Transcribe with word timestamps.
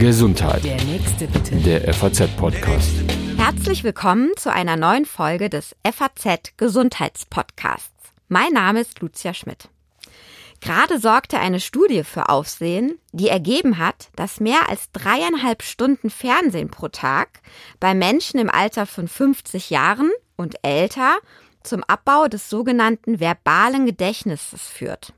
Gesundheit. 0.00 0.64
Der 0.64 0.82
nächste 0.82 1.28
bitte. 1.28 1.54
Der 1.56 1.94
FAZ-Podcast. 1.94 2.90
Herzlich 3.36 3.84
willkommen 3.84 4.32
zu 4.36 4.52
einer 4.52 4.76
neuen 4.76 5.04
Folge 5.04 5.48
des 5.48 5.76
FAZ 5.84 6.56
Gesundheitspodcasts. 6.56 7.92
Mein 8.26 8.52
Name 8.52 8.80
ist 8.80 9.00
Lucia 9.00 9.34
Schmidt. 9.34 9.68
Gerade 10.60 10.98
sorgte 10.98 11.38
eine 11.38 11.60
Studie 11.60 12.02
für 12.02 12.28
Aufsehen, 12.28 12.98
die 13.12 13.28
ergeben 13.28 13.78
hat, 13.78 14.08
dass 14.16 14.40
mehr 14.40 14.68
als 14.68 14.90
dreieinhalb 14.90 15.62
Stunden 15.62 16.10
Fernsehen 16.10 16.68
pro 16.68 16.88
Tag 16.88 17.40
bei 17.78 17.94
Menschen 17.94 18.40
im 18.40 18.50
Alter 18.50 18.84
von 18.84 19.06
50 19.06 19.70
Jahren 19.70 20.10
und 20.34 20.56
älter 20.62 21.18
zum 21.62 21.84
Abbau 21.84 22.26
des 22.26 22.50
sogenannten 22.50 23.20
verbalen 23.20 23.86
Gedächtnisses 23.86 24.62
führt. 24.62 25.12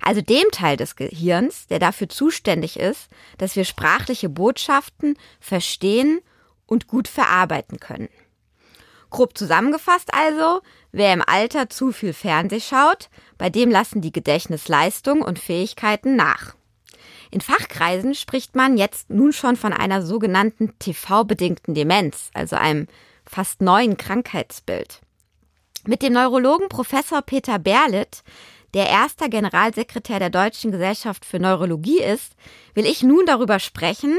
Also 0.00 0.20
dem 0.20 0.50
Teil 0.52 0.76
des 0.76 0.96
Gehirns, 0.96 1.66
der 1.66 1.78
dafür 1.78 2.08
zuständig 2.08 2.78
ist, 2.78 3.08
dass 3.38 3.56
wir 3.56 3.64
sprachliche 3.64 4.28
Botschaften 4.28 5.16
verstehen 5.40 6.20
und 6.66 6.86
gut 6.86 7.08
verarbeiten 7.08 7.80
können. 7.80 8.08
Grob 9.10 9.36
zusammengefasst 9.38 10.12
also, 10.12 10.60
wer 10.92 11.14
im 11.14 11.22
Alter 11.26 11.70
zu 11.70 11.92
viel 11.92 12.12
Fernseh 12.12 12.60
schaut, 12.60 13.08
bei 13.38 13.48
dem 13.48 13.70
lassen 13.70 14.02
die 14.02 14.12
Gedächtnisleistung 14.12 15.22
und 15.22 15.38
Fähigkeiten 15.38 16.14
nach. 16.14 16.54
In 17.30 17.40
Fachkreisen 17.40 18.14
spricht 18.14 18.56
man 18.56 18.76
jetzt 18.76 19.10
nun 19.10 19.32
schon 19.32 19.56
von 19.56 19.72
einer 19.72 20.02
sogenannten 20.02 20.78
TV-bedingten 20.78 21.74
Demenz, 21.74 22.30
also 22.34 22.56
einem 22.56 22.86
fast 23.24 23.60
neuen 23.60 23.96
Krankheitsbild. 23.96 25.00
Mit 25.86 26.02
dem 26.02 26.14
Neurologen 26.14 26.68
Professor 26.68 27.22
Peter 27.22 27.58
Berlitt 27.58 28.22
der 28.74 28.88
erster 28.88 29.28
Generalsekretär 29.28 30.18
der 30.18 30.30
Deutschen 30.30 30.72
Gesellschaft 30.72 31.24
für 31.24 31.38
Neurologie 31.38 32.00
ist, 32.00 32.34
will 32.74 32.86
ich 32.86 33.02
nun 33.02 33.24
darüber 33.26 33.58
sprechen, 33.58 34.16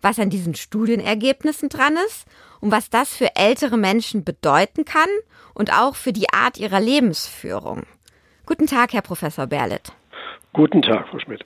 was 0.00 0.18
an 0.18 0.30
diesen 0.30 0.54
Studienergebnissen 0.54 1.68
dran 1.68 1.96
ist 2.06 2.26
und 2.60 2.70
was 2.70 2.90
das 2.90 3.14
für 3.14 3.36
ältere 3.36 3.76
Menschen 3.76 4.24
bedeuten 4.24 4.84
kann 4.84 5.08
und 5.54 5.72
auch 5.72 5.96
für 5.96 6.12
die 6.12 6.32
Art 6.32 6.58
ihrer 6.58 6.80
Lebensführung. 6.80 7.84
Guten 8.46 8.66
Tag, 8.66 8.92
Herr 8.92 9.02
Professor 9.02 9.46
Berlitt. 9.46 9.92
Guten 10.52 10.82
Tag, 10.82 11.08
Frau 11.08 11.18
Schmidt. 11.18 11.44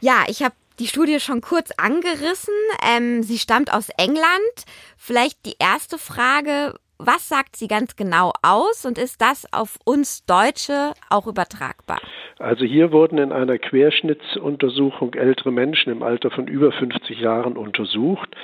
Ja, 0.00 0.24
ich 0.28 0.42
habe 0.42 0.54
die 0.78 0.86
Studie 0.86 1.20
schon 1.20 1.40
kurz 1.40 1.70
angerissen. 1.76 2.54
Ähm, 2.86 3.22
sie 3.22 3.38
stammt 3.38 3.72
aus 3.72 3.88
England. 3.96 4.64
Vielleicht 4.96 5.46
die 5.46 5.56
erste 5.58 5.98
Frage, 5.98 6.78
was 6.98 7.28
sagt 7.28 7.56
sie 7.56 7.68
ganz 7.68 7.96
genau 7.96 8.32
aus 8.42 8.84
und 8.84 8.98
ist 8.98 9.20
das 9.20 9.46
auf 9.52 9.78
uns 9.84 10.24
Deutsche 10.26 10.92
auch 11.10 11.26
übertragbar? 11.26 12.00
Also 12.38 12.64
hier 12.64 12.92
wurden 12.92 13.18
in 13.18 13.32
einer 13.32 13.58
Querschnittsuntersuchung 13.58 15.14
ältere 15.14 15.50
Menschen 15.52 15.92
im 15.92 16.02
Alter 16.02 16.30
von 16.30 16.46
über 16.46 16.72
50 16.72 17.18
Jahren 17.18 17.56
untersucht 17.56 18.34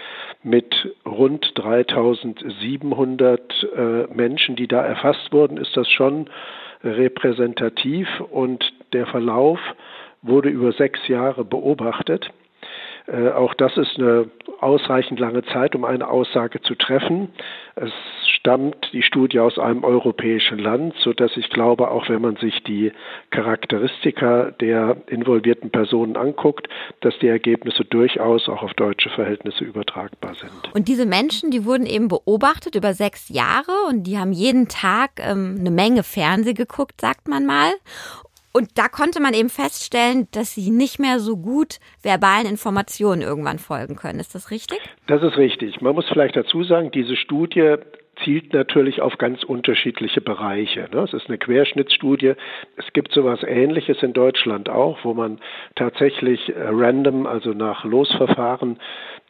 mit 0.43 0.75
rund 1.07 1.53
3700 1.55 3.41
äh, 3.63 4.07
Menschen, 4.13 4.57
die 4.57 4.67
da 4.67 4.83
erfasst 4.83 5.33
wurden, 5.33 5.57
ist 5.57 5.77
das 5.77 5.89
schon 5.91 6.29
repräsentativ 6.83 8.09
und 8.31 8.73
der 8.93 9.07
Verlauf 9.07 9.61
wurde 10.23 10.49
über 10.49 10.73
sechs 10.73 11.07
Jahre 11.09 11.45
beobachtet. 11.45 12.31
Äh, 13.07 13.31
auch 13.31 13.55
das 13.55 13.77
ist 13.77 13.99
eine 13.99 14.31
ausreichend 14.61 15.19
lange 15.19 15.45
Zeit, 15.45 15.75
um 15.75 15.85
eine 15.85 16.09
Aussage 16.09 16.61
zu 16.61 16.75
treffen. 16.75 17.29
Es 17.75 17.91
stammt 18.39 18.77
die 18.93 19.03
Studie 19.03 19.41
aus 19.41 19.59
einem 19.59 19.85
europäischen 19.85 20.59
Land, 20.59 20.95
so 20.99 21.13
dass 21.13 21.37
ich 21.37 21.49
glaube, 21.51 21.91
auch 21.91 22.09
wenn 22.09 22.21
man 22.21 22.37
sich 22.37 22.63
die 22.65 22.93
Charakteristika 23.31 24.51
der 24.61 24.97
involvierten 25.07 25.71
Personen 25.71 26.17
anguckt, 26.17 26.69
dass 27.01 27.19
die 27.21 27.29
Ergebnisse 27.29 27.85
durchaus 27.85 28.49
auch 28.49 28.63
auf 28.63 28.75
deutsche 28.75 29.11
Verhältnisse 29.11 29.65
übertragbar 29.65 30.35
sind. 30.35 30.53
Und 30.75 30.89
diese 30.89 31.07
Menschen, 31.07 31.51
die 31.51 31.65
wurden 31.65 31.87
eben 31.87 32.09
beobachtet 32.09 32.75
über 32.75 32.95
sechs 32.95 33.29
Jahre 33.29 33.73
und 33.89 34.05
die 34.05 34.19
haben 34.19 34.33
jeden 34.33 34.69
Tag 34.69 35.13
ähm, 35.19 35.57
eine 35.59 35.71
Menge 35.71 36.03
Fernseh 36.03 36.55
geguckt, 36.55 37.01
sagt 37.01 37.29
man 37.29 37.47
mal. 37.47 37.73
Und 38.53 38.77
da 38.77 38.89
konnte 38.89 39.21
man 39.21 39.33
eben 39.33 39.49
feststellen, 39.49 40.29
dass 40.33 40.55
sie 40.55 40.71
nicht 40.71 40.99
mehr 40.99 41.19
so 41.21 41.37
gut 41.37 41.79
verbalen 42.03 42.47
Informationen 42.47 43.23
irgendwann 43.23 43.59
folgen 43.59 43.97
können. 43.97 44.21
Ist 44.21 44.35
das 44.35 44.51
richtig? 44.51 44.79
Das 45.07 45.23
ist 45.23 45.39
richtig. 45.39 45.81
Man 45.81 45.95
muss 45.95 46.07
vielleicht 46.09 46.37
dazu 46.37 46.63
sagen, 46.63 46.91
diese 46.91 47.17
Studie 47.17 47.77
zielt 48.25 48.53
natürlich 48.53 49.01
auf 49.01 49.17
ganz 49.19 49.43
unterschiedliche 49.43 50.21
Bereiche. 50.21 50.89
Ne? 50.93 51.01
Es 51.01 51.13
ist 51.13 51.29
eine 51.29 51.39
Querschnittsstudie. 51.39 52.35
Es 52.77 52.93
gibt 52.93 53.13
sowas 53.13 53.43
Ähnliches 53.43 54.03
in 54.03 54.13
Deutschland 54.13 54.69
auch, 54.69 54.99
wo 55.03 55.15
man 55.15 55.41
tatsächlich 55.75 56.55
äh, 56.55 56.55
random, 56.69 57.27
also 57.27 57.51
nach 57.51 57.85
Losverfahren, 57.85 58.79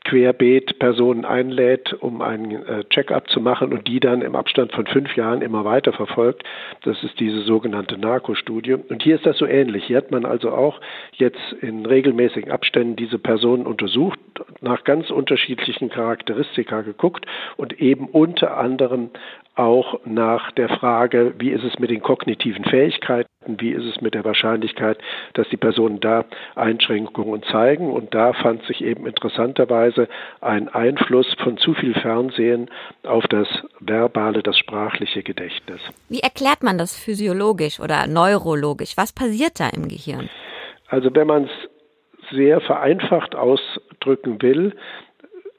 querbeet 0.05 0.79
Personen 0.79 1.25
einlädt, 1.25 1.93
um 1.95 2.23
einen 2.23 2.67
äh, 2.67 2.85
Check-up 2.91 3.29
zu 3.31 3.41
machen 3.41 3.73
und 3.73 3.87
die 3.87 4.01
dann 4.01 4.23
im 4.23 4.35
Abstand 4.35 4.73
von 4.73 4.87
fünf 4.87 5.17
Jahren 5.17 5.43
immer 5.43 5.65
weiter 5.65 5.93
verfolgt. 5.93 6.43
Das 6.83 7.03
ist 7.05 7.19
diese 7.21 7.43
sogenannte 7.43 7.99
Narkostudie. 7.99 8.75
Und 8.75 9.03
hier 9.03 9.17
ist 9.17 9.27
das 9.27 9.39
so 9.39 9.47
ähnlich. 9.47 9.85
Hier 9.85 9.99
hat 9.99 10.11
man 10.11 10.25
also 10.25 10.51
auch 10.51 10.81
jetzt 11.13 11.53
in 11.61 11.87
regelmäßigen 11.87 12.51
Abständen 12.51 12.97
diese 12.97 13.19
Personen 13.19 13.67
untersucht, 13.67 14.19
nach 14.61 14.85
ganz 14.85 15.11
unterschiedlichen 15.11 15.89
Charakteristika 15.89 16.83
geguckt 16.83 17.27
und 17.57 17.81
eben 17.81 18.07
unter 18.09 18.57
anderem 18.59 19.11
auch 19.55 20.01
nach 20.07 20.51
der 20.53 20.69
Frage, 20.69 21.35
wie 21.39 21.51
ist 21.51 21.65
es 21.65 21.79
mit 21.79 21.91
den 21.91 22.03
kognitiven 22.03 22.65
Fähigkeiten, 22.65 23.29
wie 23.47 23.71
ist 23.71 23.85
es 23.85 24.01
mit 24.01 24.15
der 24.15 24.25
Wahrscheinlichkeit, 24.25 24.99
dass 25.35 25.49
die 25.51 25.57
Personen 25.57 26.01
da 26.01 26.25
Einschränkungen 26.55 27.43
zeigen. 27.45 27.93
Und 27.93 28.15
da 28.15 28.33
fand 28.33 28.65
sich 28.65 28.83
eben 28.83 29.07
interessanterweise 29.07 30.09
ein 30.41 30.69
Einfluss 30.69 31.27
von 31.43 31.59
zu 31.59 31.75
viel 31.75 31.95
Fernsehen 31.95 32.71
auf 33.03 33.27
das 33.29 33.49
verbale, 33.81 34.43
das 34.43 34.57
sprachliche 34.57 35.23
Gedächtnis. 35.23 35.81
Wie 36.09 36.21
erklärt 36.21 36.63
man 36.63 36.79
das 36.79 36.97
physiologisch 36.97 37.79
oder 37.79 38.07
neurologisch? 38.07 38.97
Was 38.97 39.13
passiert 39.13 39.61
da 39.61 39.69
im 39.69 39.89
Gehirn? 39.89 40.31
Also 40.89 41.15
wenn 41.15 41.27
man 41.27 41.45
es 41.45 41.51
sehr 42.31 42.61
vereinfacht 42.61 43.35
ausdrücken 43.35 44.41
will, 44.41 44.75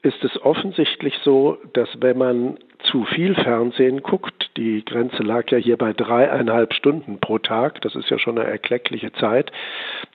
ist 0.04 0.22
es 0.22 0.40
offensichtlich 0.42 1.14
so, 1.24 1.56
dass 1.72 1.88
wenn 1.98 2.18
man 2.18 2.58
zu 2.90 3.04
viel 3.04 3.34
Fernsehen 3.34 4.02
guckt, 4.02 4.50
die 4.58 4.84
Grenze 4.84 5.22
lag 5.22 5.50
ja 5.50 5.56
hier 5.56 5.78
bei 5.78 5.94
dreieinhalb 5.94 6.74
Stunden 6.74 7.18
pro 7.20 7.38
Tag, 7.38 7.80
das 7.80 7.94
ist 7.94 8.10
ja 8.10 8.18
schon 8.18 8.38
eine 8.38 8.46
erkleckliche 8.46 9.12
Zeit, 9.14 9.50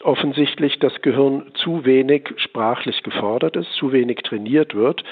offensichtlich 0.01 0.77
das 0.77 1.01
Gehirn 1.01 1.51
zu 1.55 1.85
wenig 1.85 2.29
sprachlich 2.37 3.01
gefordert 3.01 3.55
ist, 3.55 3.73
zu 3.73 3.91
wenig 3.91 4.17
trainiert 4.17 4.75
wird 4.75 5.03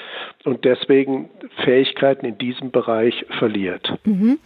und 0.44 0.64
deswegen 0.64 1.28
Fähigkeiten 1.64 2.24
in 2.24 2.38
diesem 2.38 2.70
Bereich 2.70 3.26
verliert. 3.30 3.92
Mhm 4.04 4.38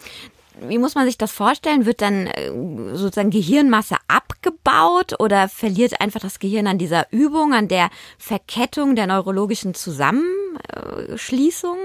wie 0.60 0.78
muss 0.78 0.94
man 0.94 1.06
sich 1.06 1.18
das 1.18 1.32
vorstellen? 1.32 1.86
Wird 1.86 2.02
dann 2.02 2.26
äh, 2.26 2.50
sozusagen 2.94 3.30
Gehirnmasse 3.30 3.96
abgebaut 4.08 5.14
oder 5.18 5.48
verliert 5.48 6.00
einfach 6.00 6.20
das 6.20 6.38
Gehirn 6.38 6.66
an 6.66 6.78
dieser 6.78 7.06
Übung, 7.10 7.54
an 7.54 7.68
der 7.68 7.88
Verkettung 8.18 8.94
der 8.94 9.06
neurologischen 9.06 9.74
Zusammenschließung? 9.74 11.78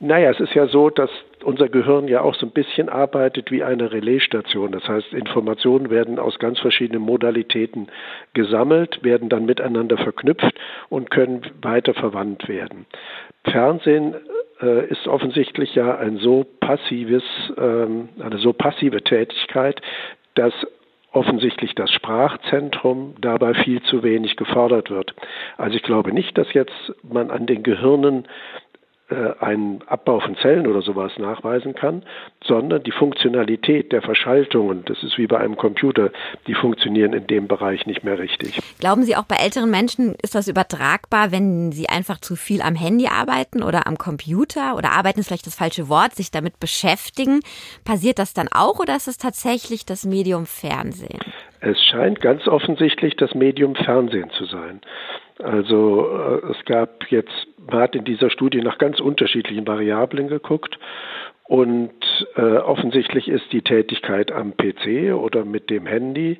Naja, 0.00 0.30
es 0.30 0.40
ist 0.40 0.54
ja 0.54 0.66
so, 0.68 0.90
dass 0.90 1.10
unser 1.42 1.68
Gehirn 1.68 2.08
ja 2.08 2.22
auch 2.22 2.34
so 2.34 2.46
ein 2.46 2.52
bisschen 2.52 2.88
arbeitet 2.88 3.50
wie 3.50 3.62
eine 3.62 3.92
Relaisstation. 3.92 4.72
Das 4.72 4.86
heißt, 4.86 5.12
Informationen 5.12 5.90
werden 5.90 6.18
aus 6.18 6.38
ganz 6.38 6.58
verschiedenen 6.58 7.02
Modalitäten 7.02 7.88
gesammelt, 8.34 9.02
werden 9.02 9.28
dann 9.28 9.46
miteinander 9.46 9.96
verknüpft 9.96 10.54
und 10.88 11.10
können 11.10 11.42
weiter 11.62 11.94
verwandt 11.94 12.48
werden. 12.48 12.86
Fernsehen 13.44 14.14
äh, 14.62 14.86
ist 14.86 15.06
offensichtlich 15.06 15.74
ja 15.74 15.96
ein 15.98 16.18
so 16.18 16.44
passives, 16.60 17.22
ähm, 17.58 18.08
eine 18.20 18.38
so 18.38 18.52
passive 18.52 19.02
Tätigkeit, 19.02 19.80
dass 20.34 20.54
offensichtlich 21.12 21.74
das 21.74 21.90
Sprachzentrum 21.90 23.14
dabei 23.20 23.54
viel 23.54 23.82
zu 23.82 24.02
wenig 24.02 24.36
gefordert 24.36 24.90
wird. 24.90 25.14
Also 25.56 25.76
ich 25.76 25.82
glaube 25.82 26.12
nicht, 26.12 26.38
dass 26.38 26.52
jetzt 26.52 26.92
man 27.02 27.30
an 27.30 27.46
den 27.46 27.62
Gehirnen 27.62 28.28
einen 29.40 29.82
Abbau 29.86 30.20
von 30.20 30.36
Zellen 30.36 30.66
oder 30.66 30.82
sowas 30.82 31.12
nachweisen 31.18 31.74
kann, 31.74 32.04
sondern 32.44 32.82
die 32.82 32.92
Funktionalität 32.92 33.92
der 33.92 34.02
Verschaltungen, 34.02 34.84
das 34.84 35.02
ist 35.02 35.18
wie 35.18 35.26
bei 35.26 35.38
einem 35.38 35.56
Computer, 35.56 36.10
die 36.46 36.54
funktionieren 36.54 37.12
in 37.12 37.26
dem 37.26 37.48
Bereich 37.48 37.86
nicht 37.86 38.04
mehr 38.04 38.18
richtig. 38.18 38.60
Glauben 38.78 39.02
Sie, 39.02 39.16
auch 39.16 39.24
bei 39.24 39.36
älteren 39.36 39.70
Menschen 39.70 40.14
ist 40.22 40.34
das 40.34 40.48
übertragbar, 40.48 41.32
wenn 41.32 41.72
sie 41.72 41.88
einfach 41.88 42.20
zu 42.20 42.36
viel 42.36 42.62
am 42.62 42.74
Handy 42.74 43.08
arbeiten 43.08 43.62
oder 43.62 43.86
am 43.86 43.98
Computer 43.98 44.76
oder 44.76 44.92
arbeiten 44.92 45.20
ist 45.20 45.26
vielleicht 45.26 45.46
das 45.46 45.56
falsche 45.56 45.88
Wort, 45.88 46.14
sich 46.14 46.30
damit 46.30 46.60
beschäftigen? 46.60 47.40
Passiert 47.84 48.18
das 48.18 48.32
dann 48.32 48.48
auch 48.52 48.78
oder 48.78 48.96
ist 48.96 49.08
es 49.08 49.18
tatsächlich 49.18 49.84
das 49.86 50.04
Medium 50.04 50.46
Fernsehen? 50.46 51.20
Es 51.60 51.82
scheint 51.84 52.20
ganz 52.20 52.48
offensichtlich 52.48 53.16
das 53.16 53.34
Medium 53.34 53.74
Fernsehen 53.74 54.30
zu 54.30 54.46
sein. 54.46 54.80
Also 55.38 56.06
äh, 56.08 56.50
es 56.52 56.64
gab 56.64 57.10
jetzt 57.10 57.46
man 57.70 57.82
hat 57.82 57.94
in 57.94 58.04
dieser 58.04 58.30
Studie 58.30 58.60
nach 58.62 58.78
ganz 58.78 59.00
unterschiedlichen 59.00 59.66
Variablen 59.66 60.28
geguckt 60.28 60.78
und 61.44 61.92
äh, 62.36 62.40
offensichtlich 62.58 63.28
ist 63.28 63.52
die 63.52 63.62
Tätigkeit 63.62 64.30
am 64.30 64.56
PC 64.56 65.14
oder 65.14 65.44
mit 65.44 65.68
dem 65.68 65.86
Handy 65.86 66.38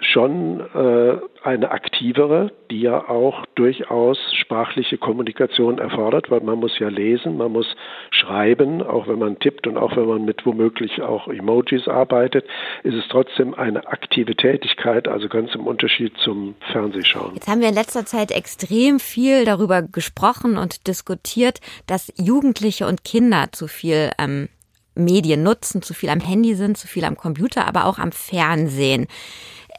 schon 0.00 0.60
äh, 0.60 1.18
eine 1.42 1.70
aktivere, 1.70 2.52
die 2.70 2.80
ja 2.80 3.08
auch 3.08 3.46
durchaus 3.60 4.16
sprachliche 4.40 4.96
Kommunikation 4.96 5.76
erfordert, 5.78 6.30
weil 6.30 6.40
man 6.40 6.58
muss 6.58 6.78
ja 6.78 6.88
lesen, 6.88 7.36
man 7.36 7.52
muss 7.52 7.66
schreiben, 8.10 8.82
auch 8.82 9.06
wenn 9.06 9.18
man 9.18 9.38
tippt 9.38 9.66
und 9.66 9.76
auch 9.76 9.96
wenn 9.96 10.06
man 10.06 10.24
mit 10.24 10.46
womöglich 10.46 11.02
auch 11.02 11.28
Emojis 11.28 11.86
arbeitet, 11.86 12.46
ist 12.84 12.94
es 12.94 13.04
trotzdem 13.10 13.52
eine 13.52 13.86
aktive 13.86 14.34
Tätigkeit, 14.34 15.08
also 15.08 15.28
ganz 15.28 15.54
im 15.54 15.66
Unterschied 15.66 16.14
zum 16.24 16.54
Fernsehschauen. 16.72 17.34
Jetzt 17.34 17.48
haben 17.48 17.60
wir 17.60 17.68
in 17.68 17.74
letzter 17.74 18.06
Zeit 18.06 18.30
extrem 18.30 18.98
viel 18.98 19.44
darüber 19.44 19.82
gesprochen 19.82 20.56
und 20.56 20.86
diskutiert, 20.86 21.60
dass 21.86 22.10
Jugendliche 22.16 22.86
und 22.86 23.04
Kinder 23.04 23.48
zu 23.52 23.68
viel 23.68 24.10
ähm, 24.18 24.48
Medien 24.94 25.42
nutzen, 25.42 25.82
zu 25.82 25.92
viel 25.92 26.08
am 26.08 26.20
Handy 26.20 26.54
sind, 26.54 26.78
zu 26.78 26.88
viel 26.88 27.04
am 27.04 27.18
Computer, 27.18 27.68
aber 27.68 27.84
auch 27.84 27.98
am 27.98 28.10
Fernsehen. 28.10 29.06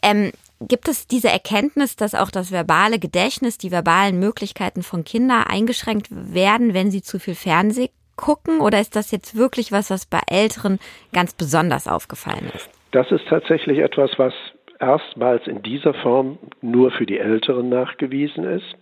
Ähm, 0.04 0.32
gibt 0.68 0.88
es 0.88 1.08
diese 1.08 1.30
Erkenntnis, 1.30 1.96
dass 1.96 2.16
auch 2.16 2.32
das 2.32 2.52
verbale 2.52 3.00
Gedächtnis, 3.00 3.58
die 3.58 3.72
verbalen 3.72 4.20
Möglichkeiten 4.20 4.84
von 4.84 5.04
Kindern 5.04 5.44
eingeschränkt 5.44 6.08
werden, 6.12 6.74
wenn 6.74 6.92
sie 6.92 7.02
zu 7.02 7.20
viel 7.20 7.36
Fernseh 7.36 7.90
gucken? 8.16 8.62
Oder 8.62 8.80
ist 8.80 8.96
das 8.96 9.12
jetzt 9.12 9.36
wirklich 9.36 9.72
was, 9.72 9.90
was 9.90 10.06
bei 10.06 10.22
Älteren 10.30 10.80
ganz 11.14 11.34
besonders 11.34 11.88
aufgefallen 11.88 12.52
ist? 12.56 12.70
Das 12.92 13.12
ist 13.12 13.26
tatsächlich 13.28 13.80
etwas, 13.80 14.12
was 14.18 14.34
erstmals 14.80 15.48
in 15.48 15.62
dieser 15.62 15.94
Form 15.94 16.38
nur 16.62 16.92
für 16.92 17.06
die 17.06 17.20
Älteren 17.20 17.70
nachgewiesen 17.70 18.44
ist. 18.44 18.76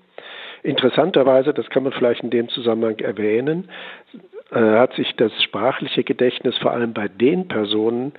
Interessanterweise, 0.64 1.54
das 1.54 1.70
kann 1.70 1.84
man 1.84 1.94
vielleicht 1.94 2.22
in 2.22 2.32
dem 2.32 2.50
Zusammenhang 2.50 3.00
erwähnen, 3.00 3.70
äh, 4.14 4.18
hat 4.52 4.94
sich 4.94 5.16
das 5.16 5.32
sprachliche 5.44 6.04
Gedächtnis 6.04 6.58
vor 6.58 6.72
allem 6.72 6.94
bei 6.94 7.08
den 7.08 7.48
Personen 7.48 8.14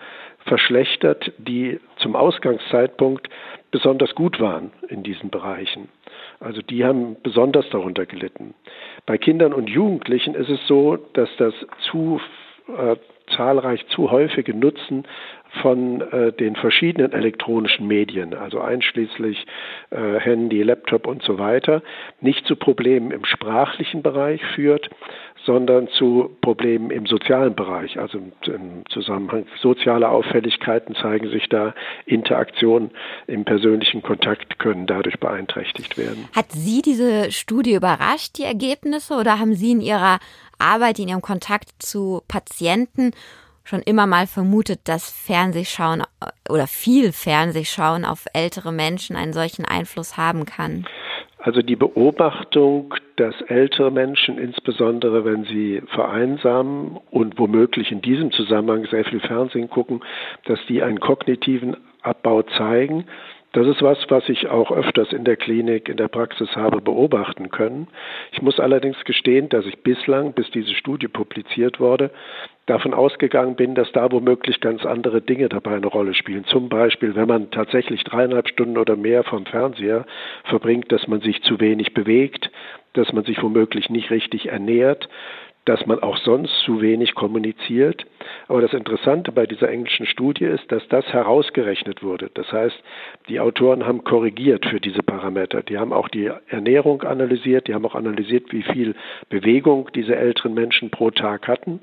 verschlechtert, 0.46 1.32
die 1.38 1.80
zum 1.96 2.16
Ausgangszeitpunkt 2.16 3.28
besonders 3.70 4.14
gut 4.14 4.40
waren 4.40 4.72
in 4.88 5.02
diesen 5.02 5.30
Bereichen. 5.30 5.88
Also 6.40 6.62
die 6.62 6.84
haben 6.84 7.16
besonders 7.22 7.68
darunter 7.70 8.06
gelitten. 8.06 8.54
Bei 9.06 9.18
Kindern 9.18 9.52
und 9.52 9.68
Jugendlichen 9.68 10.34
ist 10.34 10.48
es 10.48 10.66
so, 10.66 10.96
dass 11.14 11.28
das 11.36 11.54
zu 11.90 12.20
äh, 12.68 12.96
zahlreich 13.36 13.86
zu 13.88 14.10
häufige 14.10 14.54
Nutzen 14.54 15.04
von 15.62 16.00
äh, 16.00 16.32
den 16.32 16.56
verschiedenen 16.56 17.12
elektronischen 17.12 17.86
Medien, 17.86 18.34
also 18.34 18.60
einschließlich 18.60 19.46
äh, 19.90 20.18
Handy, 20.18 20.62
Laptop 20.62 21.06
und 21.06 21.22
so 21.22 21.38
weiter, 21.38 21.82
nicht 22.20 22.46
zu 22.46 22.56
Problemen 22.56 23.10
im 23.10 23.24
sprachlichen 23.24 24.02
Bereich 24.02 24.44
führt, 24.54 24.90
sondern 25.46 25.88
zu 25.88 26.36
Problemen 26.40 26.90
im 26.90 27.06
sozialen 27.06 27.54
Bereich. 27.54 27.98
Also 27.98 28.18
im 28.18 28.84
Zusammenhang 28.90 29.46
soziale 29.60 30.08
Auffälligkeiten 30.08 30.94
zeigen 30.94 31.30
sich 31.30 31.48
da, 31.48 31.74
Interaktionen 32.06 32.90
im 33.26 33.44
persönlichen 33.44 34.02
Kontakt 34.02 34.58
können 34.58 34.86
dadurch 34.86 35.18
beeinträchtigt 35.18 35.96
werden. 35.96 36.28
Hat 36.34 36.52
Sie 36.52 36.82
diese 36.82 37.32
Studie 37.32 37.74
überrascht, 37.74 38.38
die 38.38 38.44
Ergebnisse, 38.44 39.14
oder 39.14 39.38
haben 39.38 39.54
Sie 39.54 39.72
in 39.72 39.80
Ihrer 39.80 40.18
Arbeit, 40.58 40.98
in 40.98 41.08
Ihrem 41.08 41.22
Kontakt 41.22 41.70
zu 41.78 42.22
Patienten 42.28 43.12
schon 43.64 43.80
immer 43.82 44.06
mal 44.06 44.26
vermutet, 44.26 44.80
dass 44.84 45.10
Fernsehschauen 45.10 46.02
oder 46.48 46.66
viel 46.66 47.12
Fernsehschauen 47.12 48.04
auf 48.04 48.26
ältere 48.34 48.72
Menschen 48.72 49.16
einen 49.16 49.32
solchen 49.32 49.64
Einfluss 49.64 50.16
haben 50.16 50.44
kann? 50.44 50.86
Also 51.42 51.62
die 51.62 51.76
Beobachtung, 51.76 52.94
dass 53.16 53.40
ältere 53.42 53.90
Menschen, 53.90 54.36
insbesondere 54.36 55.24
wenn 55.24 55.44
sie 55.44 55.82
vereinsamen 55.88 56.98
und 57.10 57.38
womöglich 57.38 57.90
in 57.90 58.02
diesem 58.02 58.30
Zusammenhang 58.30 58.86
sehr 58.90 59.04
viel 59.04 59.20
Fernsehen 59.20 59.70
gucken, 59.70 60.02
dass 60.44 60.58
die 60.68 60.82
einen 60.82 61.00
kognitiven 61.00 61.76
Abbau 62.02 62.42
zeigen, 62.42 63.06
das 63.52 63.66
ist 63.66 63.82
was, 63.82 63.98
was 64.08 64.28
ich 64.28 64.48
auch 64.48 64.70
öfters 64.70 65.12
in 65.12 65.24
der 65.24 65.36
Klinik, 65.36 65.88
in 65.88 65.96
der 65.96 66.06
Praxis 66.06 66.54
habe 66.54 66.80
beobachten 66.80 67.50
können. 67.50 67.88
Ich 68.30 68.42
muss 68.42 68.60
allerdings 68.60 69.02
gestehen, 69.04 69.48
dass 69.48 69.66
ich 69.66 69.82
bislang, 69.82 70.34
bis 70.34 70.50
diese 70.52 70.74
Studie 70.74 71.08
publiziert 71.08 71.80
wurde, 71.80 72.10
davon 72.66 72.94
ausgegangen 72.94 73.56
bin, 73.56 73.74
dass 73.74 73.90
da 73.90 74.12
womöglich 74.12 74.60
ganz 74.60 74.86
andere 74.86 75.20
Dinge 75.20 75.48
dabei 75.48 75.74
eine 75.74 75.88
Rolle 75.88 76.14
spielen. 76.14 76.44
Zum 76.44 76.68
Beispiel, 76.68 77.16
wenn 77.16 77.26
man 77.26 77.50
tatsächlich 77.50 78.04
dreieinhalb 78.04 78.48
Stunden 78.48 78.78
oder 78.78 78.94
mehr 78.94 79.24
vom 79.24 79.44
Fernseher 79.44 80.06
verbringt, 80.44 80.92
dass 80.92 81.08
man 81.08 81.20
sich 81.20 81.42
zu 81.42 81.58
wenig 81.58 81.92
bewegt, 81.92 82.50
dass 82.92 83.12
man 83.12 83.24
sich 83.24 83.42
womöglich 83.42 83.90
nicht 83.90 84.10
richtig 84.10 84.46
ernährt, 84.46 85.08
dass 85.64 85.86
man 85.86 86.00
auch 86.00 86.16
sonst 86.18 86.52
zu 86.64 86.80
wenig 86.80 87.14
kommuniziert. 87.14 88.06
Aber 88.48 88.60
das 88.60 88.72
Interessante 88.72 89.32
bei 89.32 89.46
dieser 89.46 89.68
englischen 89.68 90.06
Studie 90.06 90.44
ist, 90.44 90.70
dass 90.72 90.86
das 90.88 91.04
herausgerechnet 91.12 92.02
wurde. 92.02 92.30
Das 92.34 92.50
heißt, 92.52 92.76
die 93.28 93.40
Autoren 93.40 93.86
haben 93.86 94.04
korrigiert 94.04 94.66
für 94.66 94.80
diese 94.80 95.02
Parameter. 95.02 95.62
Die 95.62 95.78
haben 95.78 95.92
auch 95.92 96.08
die 96.08 96.30
Ernährung 96.48 97.02
analysiert, 97.02 97.68
die 97.68 97.74
haben 97.74 97.84
auch 97.84 97.94
analysiert, 97.94 98.52
wie 98.52 98.62
viel 98.62 98.94
Bewegung 99.28 99.90
diese 99.94 100.16
älteren 100.16 100.54
Menschen 100.54 100.90
pro 100.90 101.10
Tag 101.10 101.46
hatten. 101.46 101.80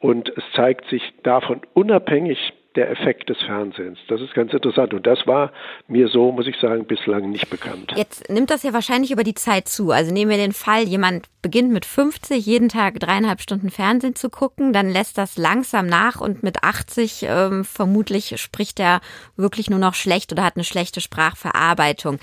Und 0.00 0.28
es 0.36 0.44
zeigt 0.54 0.88
sich 0.88 1.02
davon 1.24 1.60
unabhängig, 1.74 2.52
der 2.78 2.92
Effekt 2.92 3.28
des 3.28 3.38
Fernsehens. 3.38 3.98
Das 4.06 4.20
ist 4.20 4.34
ganz 4.34 4.52
interessant 4.52 4.94
und 4.94 5.04
das 5.04 5.26
war 5.26 5.50
mir 5.88 6.06
so, 6.06 6.30
muss 6.30 6.46
ich 6.46 6.54
sagen, 6.60 6.84
bislang 6.86 7.28
nicht 7.28 7.50
bekannt. 7.50 7.92
Jetzt 7.96 8.30
nimmt 8.30 8.50
das 8.50 8.62
ja 8.62 8.72
wahrscheinlich 8.72 9.10
über 9.10 9.24
die 9.24 9.34
Zeit 9.34 9.66
zu. 9.66 9.90
Also 9.90 10.12
nehmen 10.12 10.30
wir 10.30 10.36
den 10.36 10.52
Fall, 10.52 10.84
jemand 10.84 11.26
beginnt 11.42 11.72
mit 11.72 11.84
50 11.84 12.46
jeden 12.46 12.68
Tag 12.68 13.00
dreieinhalb 13.00 13.40
Stunden 13.40 13.70
Fernsehen 13.70 14.14
zu 14.14 14.30
gucken, 14.30 14.72
dann 14.72 14.90
lässt 14.90 15.18
das 15.18 15.36
langsam 15.36 15.88
nach 15.88 16.20
und 16.20 16.44
mit 16.44 16.62
80 16.62 17.26
ähm, 17.28 17.64
vermutlich 17.64 18.40
spricht 18.40 18.78
er 18.78 19.00
wirklich 19.36 19.68
nur 19.68 19.80
noch 19.80 19.94
schlecht 19.94 20.30
oder 20.30 20.44
hat 20.44 20.54
eine 20.54 20.64
schlechte 20.64 21.00
Sprachverarbeitung. 21.00 22.20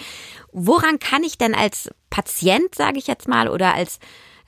Woran 0.53 0.99
kann 0.99 1.23
ich 1.23 1.37
denn 1.37 1.53
als 1.53 1.91
Patient, 2.09 2.73
sage 2.73 2.97
ich 2.97 3.07
jetzt 3.07 3.27
mal, 3.27 3.49
oder 3.49 3.73
als 3.73 3.99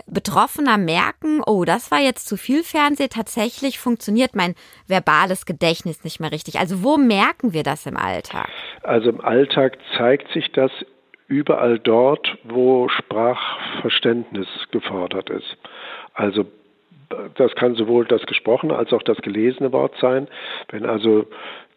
Betroffener 0.08 0.78
merken, 0.78 1.42
oh, 1.46 1.66
das 1.66 1.92
war 1.92 2.00
jetzt 2.00 2.28
zu 2.28 2.38
viel 2.38 2.64
Fernseh, 2.64 3.10
tatsächlich 3.10 3.78
funktioniert 3.78 4.36
mein 4.36 4.56
verbales 4.88 5.46
Gedächtnis 5.46 6.04
nicht 6.04 6.20
mehr 6.20 6.32
richtig. 6.32 6.60
Also 6.60 6.84
wo 6.84 6.98
merken 6.98 7.54
wir 7.54 7.64
das 7.64 7.86
im 7.86 7.98
Alltag? 7.98 8.48
Also 8.84 9.10
im 9.10 9.22
Alltag 9.22 9.78
zeigt 9.98 10.32
sich 10.32 10.52
das 10.54 10.72
überall 11.28 11.78
dort, 11.78 12.38
wo 12.44 12.88
Sprachverständnis 12.88 14.48
gefordert 14.72 15.30
ist. 15.30 15.58
Also 16.14 16.46
das 17.36 17.54
kann 17.56 17.76
sowohl 17.76 18.06
das 18.06 18.22
gesprochene 18.24 18.76
als 18.76 18.94
auch 18.94 19.04
das 19.04 19.18
gelesene 19.18 19.72
Wort 19.72 19.96
sein. 20.00 20.28
Wenn 20.70 20.86
also 20.86 21.26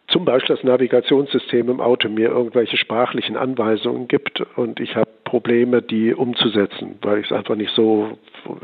zum 0.09 0.25
Beispiel 0.25 0.56
das 0.56 0.65
Navigationssystem 0.65 1.69
im 1.69 1.81
Auto 1.81 2.09
mir 2.09 2.29
irgendwelche 2.29 2.77
sprachlichen 2.77 3.37
Anweisungen 3.37 4.09
gibt 4.09 4.41
und 4.56 4.81
ich 4.81 4.97
habe 4.97 5.09
Probleme, 5.31 5.81
die 5.81 6.12
umzusetzen, 6.12 6.99
weil 7.03 7.21
ich 7.21 7.27
es 7.27 7.32
einfach 7.32 7.55
nicht 7.55 7.73
so 7.77 8.19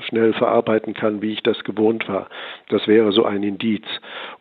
schnell 0.08 0.32
verarbeiten 0.32 0.94
kann, 0.94 1.22
wie 1.22 1.32
ich 1.32 1.42
das 1.44 1.62
gewohnt 1.62 2.08
war. 2.08 2.28
Das 2.70 2.88
wäre 2.88 3.12
so 3.12 3.24
ein 3.24 3.44
Indiz. 3.44 3.84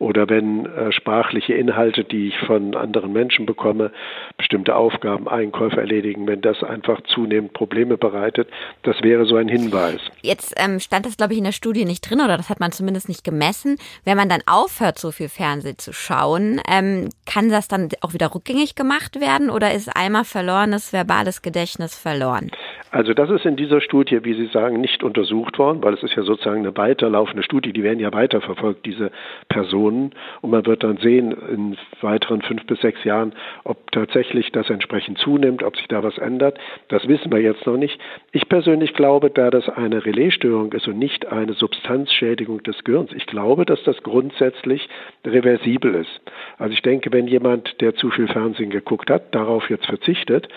Oder 0.00 0.28
wenn 0.28 0.66
äh, 0.66 0.90
sprachliche 0.90 1.54
Inhalte, 1.54 2.02
die 2.02 2.28
ich 2.28 2.38
von 2.40 2.74
anderen 2.74 3.12
Menschen 3.12 3.46
bekomme, 3.46 3.92
bestimmte 4.38 4.74
Aufgaben, 4.74 5.28
Einkäufe 5.28 5.78
erledigen, 5.78 6.26
wenn 6.26 6.40
das 6.40 6.64
einfach 6.64 7.00
zunehmend 7.02 7.52
Probleme 7.52 7.96
bereitet, 7.96 8.48
das 8.82 9.00
wäre 9.02 9.24
so 9.24 9.36
ein 9.36 9.46
Hinweis. 9.46 10.00
Jetzt 10.22 10.52
ähm, 10.56 10.80
stand 10.80 11.06
das, 11.06 11.16
glaube 11.16 11.34
ich, 11.34 11.38
in 11.38 11.44
der 11.44 11.52
Studie 11.52 11.84
nicht 11.84 12.10
drin 12.10 12.20
oder 12.20 12.36
das 12.36 12.50
hat 12.50 12.58
man 12.58 12.72
zumindest 12.72 13.08
nicht 13.08 13.22
gemessen. 13.22 13.76
Wenn 14.04 14.16
man 14.16 14.28
dann 14.28 14.40
aufhört, 14.46 14.98
so 14.98 15.12
viel 15.12 15.28
Fernsehen 15.28 15.78
zu 15.78 15.92
schauen, 15.92 16.60
ähm, 16.68 17.10
kann 17.24 17.50
das 17.50 17.68
dann 17.68 17.90
auch 18.00 18.14
wieder 18.14 18.34
rückgängig 18.34 18.74
gemacht 18.74 19.20
werden 19.20 19.48
oder 19.48 19.72
ist 19.72 19.94
einmal 19.94 20.24
verlorenes 20.24 20.92
verbales 20.92 21.40
Gedächtnis 21.40 21.96
verloren? 21.96 22.15
Verloren? 22.16 22.50
Also 22.90 23.12
das 23.12 23.28
ist 23.30 23.44
in 23.44 23.56
dieser 23.56 23.80
Studie, 23.80 24.24
wie 24.24 24.34
Sie 24.34 24.46
sagen, 24.46 24.80
nicht 24.80 25.02
untersucht 25.02 25.58
worden, 25.58 25.82
weil 25.82 25.94
es 25.94 26.02
ist 26.02 26.14
ja 26.14 26.22
sozusagen 26.22 26.60
eine 26.60 26.76
weiterlaufende 26.76 27.42
Studie. 27.42 27.72
Die 27.72 27.82
werden 27.82 27.98
ja 27.98 28.12
weiterverfolgt, 28.12 28.86
diese 28.86 29.10
Personen. 29.48 30.12
Und 30.40 30.50
man 30.50 30.64
wird 30.64 30.82
dann 30.82 30.96
sehen 30.98 31.32
in 31.32 31.76
weiteren 32.00 32.42
fünf 32.42 32.64
bis 32.66 32.80
sechs 32.80 33.02
Jahren, 33.04 33.34
ob 33.64 33.90
tatsächlich 33.92 34.50
das 34.52 34.70
entsprechend 34.70 35.18
zunimmt, 35.18 35.62
ob 35.62 35.76
sich 35.76 35.88
da 35.88 36.02
was 36.02 36.16
ändert. 36.16 36.58
Das 36.88 37.06
wissen 37.06 37.30
wir 37.30 37.40
jetzt 37.40 37.66
noch 37.66 37.76
nicht. 37.76 38.00
Ich 38.32 38.48
persönlich 38.48 38.94
glaube, 38.94 39.30
da 39.30 39.50
das 39.50 39.68
eine 39.68 40.06
Relaisstörung 40.06 40.72
ist 40.72 40.88
und 40.88 40.98
nicht 40.98 41.26
eine 41.26 41.52
Substanzschädigung 41.52 42.62
des 42.62 42.82
Gehirns, 42.84 43.12
ich 43.12 43.26
glaube, 43.26 43.66
dass 43.66 43.82
das 43.82 44.02
grundsätzlich 44.04 44.88
reversibel 45.26 45.96
ist. 45.96 46.20
Also 46.56 46.72
ich 46.72 46.82
denke, 46.82 47.12
wenn 47.12 47.26
jemand, 47.26 47.80
der 47.80 47.94
zu 47.94 48.10
viel 48.10 48.28
Fernsehen 48.28 48.70
geguckt 48.70 49.10
hat, 49.10 49.34
darauf 49.34 49.68
jetzt 49.68 49.86
verzichtet 49.86 50.48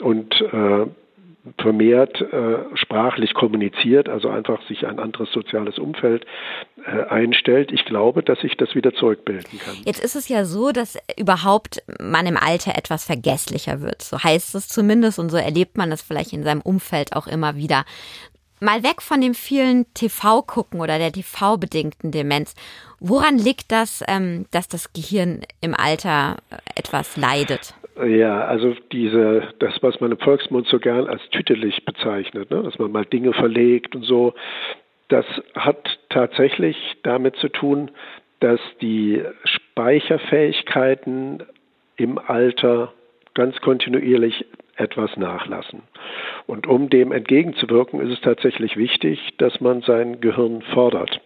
und 0.00 0.40
äh, 0.40 0.86
vermehrt 1.58 2.20
äh, 2.20 2.56
sprachlich 2.74 3.34
kommuniziert, 3.34 4.08
also 4.08 4.30
einfach 4.30 4.66
sich 4.66 4.86
ein 4.86 4.98
anderes 4.98 5.30
soziales 5.32 5.78
Umfeld 5.78 6.24
äh, 6.86 7.04
einstellt. 7.04 7.70
Ich 7.70 7.84
glaube, 7.84 8.22
dass 8.22 8.40
sich 8.40 8.56
das 8.56 8.74
wieder 8.74 8.94
zurückbilden 8.94 9.58
kann. 9.58 9.76
Jetzt 9.84 10.02
ist 10.02 10.16
es 10.16 10.28
ja 10.28 10.46
so, 10.46 10.72
dass 10.72 10.96
überhaupt 11.18 11.82
man 12.00 12.26
im 12.26 12.38
Alter 12.38 12.76
etwas 12.78 13.04
vergesslicher 13.04 13.82
wird. 13.82 14.00
So 14.00 14.22
heißt 14.22 14.54
es 14.54 14.68
zumindest 14.68 15.18
und 15.18 15.30
so 15.30 15.36
erlebt 15.36 15.76
man 15.76 15.92
es 15.92 16.00
vielleicht 16.00 16.32
in 16.32 16.44
seinem 16.44 16.62
Umfeld 16.62 17.14
auch 17.14 17.26
immer 17.26 17.56
wieder. 17.56 17.84
Mal 18.60 18.82
weg 18.82 19.02
von 19.02 19.20
dem 19.20 19.34
vielen 19.34 19.92
TV-Gucken 19.92 20.80
oder 20.80 20.96
der 20.98 21.12
TV-bedingten 21.12 22.10
Demenz. 22.12 22.54
Woran 23.00 23.36
liegt 23.36 23.70
das, 23.70 24.02
ähm, 24.08 24.46
dass 24.52 24.68
das 24.68 24.94
Gehirn 24.94 25.42
im 25.60 25.74
Alter 25.74 26.36
etwas 26.74 27.18
leidet? 27.18 27.74
Ja, 28.02 28.44
also 28.44 28.74
diese, 28.90 29.54
das, 29.60 29.80
was 29.82 30.00
man 30.00 30.10
im 30.10 30.18
Volksmund 30.18 30.66
so 30.66 30.80
gern 30.80 31.06
als 31.06 31.22
tütelig 31.30 31.84
bezeichnet, 31.84 32.50
ne? 32.50 32.62
dass 32.62 32.78
man 32.78 32.90
mal 32.90 33.04
Dinge 33.04 33.32
verlegt 33.32 33.94
und 33.94 34.02
so, 34.02 34.34
das 35.08 35.24
hat 35.54 35.98
tatsächlich 36.08 36.76
damit 37.04 37.36
zu 37.36 37.48
tun, 37.48 37.92
dass 38.40 38.60
die 38.80 39.22
Speicherfähigkeiten 39.44 41.44
im 41.96 42.18
Alter 42.18 42.92
ganz 43.34 43.60
kontinuierlich 43.60 44.44
etwas 44.76 45.16
nachlassen. 45.16 45.82
Und 46.46 46.66
um 46.66 46.90
dem 46.90 47.12
entgegenzuwirken, 47.12 48.00
ist 48.00 48.12
es 48.12 48.20
tatsächlich 48.22 48.76
wichtig, 48.76 49.34
dass 49.38 49.60
man 49.60 49.82
sein 49.82 50.20
Gehirn 50.20 50.62
fordert. 50.62 51.20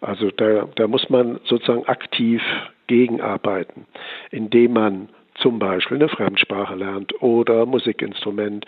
Also 0.00 0.30
da, 0.30 0.68
da 0.74 0.86
muss 0.86 1.10
man 1.10 1.38
sozusagen 1.44 1.86
aktiv 1.86 2.42
gegenarbeiten, 2.86 3.86
indem 4.30 4.72
man 4.72 5.08
zum 5.34 5.58
Beispiel 5.58 5.96
eine 5.96 6.08
Fremdsprache 6.08 6.74
lernt 6.74 7.20
oder 7.22 7.66
Musikinstrument 7.66 8.66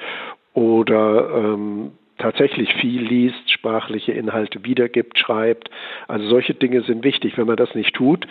oder 0.55 1.31
ähm, 1.35 1.93
tatsächlich 2.19 2.73
viel 2.75 3.03
liest, 3.03 3.51
sprachliche 3.51 4.13
Inhalte 4.13 4.65
wiedergibt, 4.65 5.19
schreibt. 5.19 5.71
Also 6.09 6.29
solche 6.29 6.55
Dinge 6.55 6.83
sind 6.83 7.05
wichtig. 7.05 7.37
Wenn 7.37 7.47
man 7.47 7.57
das 7.57 7.75
nicht 7.75 7.95
tut, 7.95 8.27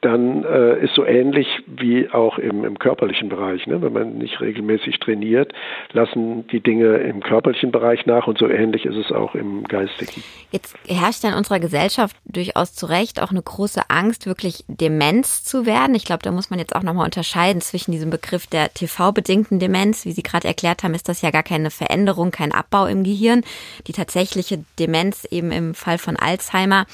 dann 0.00 0.44
äh, 0.44 0.84
ist 0.84 0.94
so 0.94 1.04
ähnlich 1.04 1.48
wie 1.66 2.08
auch 2.10 2.38
im, 2.38 2.64
im 2.64 2.78
körperlichen 2.78 3.28
Bereich. 3.28 3.66
Ne? 3.66 3.82
Wenn 3.82 3.92
man 3.92 4.18
nicht 4.18 4.40
regelmäßig 4.40 5.00
trainiert, 5.00 5.52
lassen 5.92 6.46
die 6.48 6.60
Dinge 6.60 6.98
im 6.98 7.20
körperlichen 7.20 7.72
Bereich 7.72 8.06
nach 8.06 8.28
und 8.28 8.38
so 8.38 8.48
ähnlich 8.48 8.84
ist 8.84 8.96
es 8.96 9.10
auch 9.10 9.34
im 9.34 9.64
geistigen. 9.64 10.22
Jetzt 10.52 10.76
herrscht 10.86 11.24
ja 11.24 11.30
in 11.30 11.36
unserer 11.36 11.58
Gesellschaft 11.58 12.16
durchaus 12.24 12.74
zu 12.74 12.86
Recht 12.86 13.20
auch 13.20 13.30
eine 13.30 13.42
große 13.42 13.82
Angst, 13.88 14.26
wirklich 14.26 14.64
Demenz 14.68 15.42
zu 15.42 15.66
werden. 15.66 15.96
Ich 15.96 16.04
glaube, 16.04 16.22
da 16.22 16.30
muss 16.30 16.50
man 16.50 16.60
jetzt 16.60 16.76
auch 16.76 16.82
nochmal 16.84 17.04
unterscheiden 17.04 17.60
zwischen 17.60 17.90
diesem 17.90 18.10
Begriff 18.10 18.46
der 18.46 18.72
TV-bedingten 18.72 19.58
Demenz. 19.58 20.04
Wie 20.04 20.12
Sie 20.12 20.22
gerade 20.22 20.46
erklärt 20.46 20.84
haben, 20.84 20.94
ist 20.94 21.08
das 21.08 21.22
ja 21.22 21.30
gar 21.30 21.42
keine 21.42 21.70
Veränderung, 21.70 22.30
kein 22.30 22.52
Abbau 22.52 22.86
im 22.86 23.02
Gehirn. 23.02 23.42
Die 23.88 23.92
tatsächliche 23.92 24.64
Demenz 24.78 25.26
eben 25.30 25.50
im 25.50 25.74
Fall 25.74 25.98
von 25.98 26.16
Alzheimer 26.16 26.86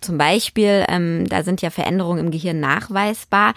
zum 0.00 0.18
Beispiel, 0.18 0.84
ähm, 0.88 1.26
da 1.28 1.42
sind 1.42 1.62
ja 1.62 1.70
Veränderungen 1.70 2.26
im 2.26 2.30
Gehirn 2.30 2.60
nachweisbar. 2.60 3.54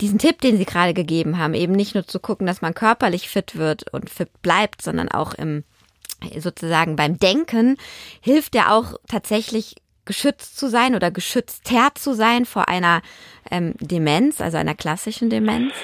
Diesen 0.00 0.18
Tipp, 0.18 0.40
den 0.40 0.56
Sie 0.56 0.64
gerade 0.64 0.94
gegeben 0.94 1.38
haben, 1.38 1.54
eben 1.54 1.72
nicht 1.72 1.94
nur 1.94 2.06
zu 2.06 2.20
gucken, 2.20 2.46
dass 2.46 2.62
man 2.62 2.74
körperlich 2.74 3.28
fit 3.28 3.56
wird 3.56 3.92
und 3.92 4.10
fit 4.10 4.30
bleibt, 4.42 4.82
sondern 4.82 5.08
auch 5.08 5.34
im 5.34 5.64
sozusagen 6.38 6.96
beim 6.96 7.18
Denken, 7.18 7.76
hilft 8.22 8.54
ja 8.54 8.70
auch 8.70 8.94
tatsächlich 9.06 9.76
geschützt 10.06 10.58
zu 10.58 10.68
sein 10.68 10.94
oder 10.94 11.10
geschützter 11.10 11.90
zu 11.94 12.14
sein 12.14 12.44
vor 12.46 12.68
einer 12.68 13.02
ähm, 13.50 13.74
Demenz, 13.80 14.40
also 14.40 14.56
einer 14.56 14.74
klassischen 14.74 15.28
Demenz? 15.28 15.74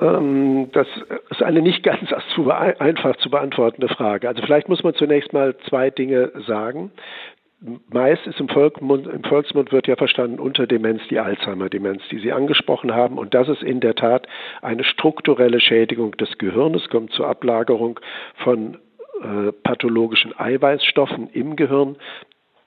Ähm, 0.00 0.68
das 0.72 0.86
ist 1.30 1.42
eine 1.42 1.62
nicht 1.62 1.82
ganz 1.82 2.12
einfach 2.78 3.16
zu 3.16 3.30
beantwortende 3.30 3.88
Frage. 3.88 4.28
Also 4.28 4.42
vielleicht 4.42 4.68
muss 4.68 4.82
man 4.82 4.94
zunächst 4.94 5.32
mal 5.32 5.56
zwei 5.68 5.90
Dinge 5.90 6.32
sagen 6.46 6.90
meist 7.88 8.26
ist 8.26 8.38
im 8.38 8.48
Volksmund, 8.48 9.06
im 9.06 9.24
Volksmund 9.24 9.72
wird 9.72 9.86
ja 9.86 9.96
verstanden 9.96 10.38
unter 10.38 10.66
Demenz 10.66 11.02
die 11.08 11.18
Alzheimer-Demenz, 11.18 12.02
die 12.10 12.18
Sie 12.18 12.32
angesprochen 12.32 12.94
haben. 12.94 13.18
Und 13.18 13.34
das 13.34 13.48
ist 13.48 13.62
in 13.62 13.80
der 13.80 13.94
Tat 13.94 14.26
eine 14.62 14.84
strukturelle 14.84 15.60
Schädigung 15.60 16.12
des 16.12 16.38
Gehirns, 16.38 16.88
kommt 16.88 17.12
zur 17.12 17.28
Ablagerung 17.28 17.98
von 18.36 18.78
äh, 19.22 19.52
pathologischen 19.52 20.38
Eiweißstoffen 20.38 21.30
im 21.30 21.56
Gehirn. 21.56 21.96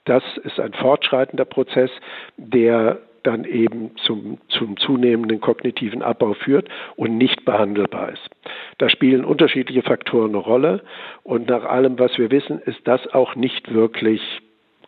Das 0.05 0.23
ist 0.43 0.59
ein 0.59 0.73
fortschreitender 0.73 1.45
Prozess, 1.45 1.91
der 2.37 2.99
dann 3.23 3.43
eben 3.43 3.91
zum, 4.05 4.39
zum 4.47 4.77
zunehmenden 4.77 5.41
kognitiven 5.41 6.01
Abbau 6.01 6.33
führt 6.33 6.69
und 6.95 7.17
nicht 7.17 7.45
behandelbar 7.45 8.13
ist. 8.13 8.29
Da 8.77 8.89
spielen 8.89 9.25
unterschiedliche 9.25 9.81
Faktoren 9.83 10.29
eine 10.29 10.37
Rolle 10.37 10.83
und 11.23 11.49
nach 11.49 11.65
allem, 11.65 11.99
was 11.99 12.17
wir 12.17 12.31
wissen, 12.31 12.59
ist 12.59 12.79
das 12.85 13.05
auch 13.13 13.35
nicht 13.35 13.73
wirklich 13.73 14.21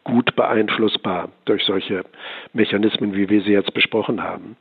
gut 0.03 0.35
beeinflussbar 0.35 1.29
durch 1.45 1.63
solche 1.63 2.03
Mechanismen, 2.53 3.13
wie 3.15 3.29
wir 3.29 3.41
sie 3.41 3.51
jetzt 3.51 3.73
besprochen 3.73 4.23
haben. 4.23 4.57